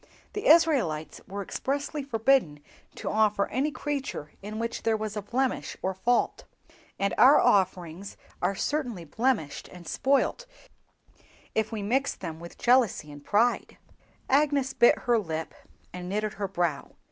[0.33, 2.59] The Israelites were expressly forbidden
[2.95, 6.45] to offer any creature in which there was a blemish or fault,
[6.97, 10.47] and our offerings are certainly blemished and spoilt
[11.53, 13.77] if we mix with them jealousy and pride."
[14.27, 15.53] Agnes bit her lip
[15.93, 16.95] and knitted her brow.